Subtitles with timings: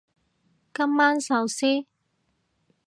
[0.73, 1.85] 今晚壽司